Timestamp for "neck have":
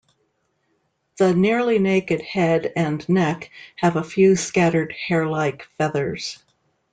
3.07-3.97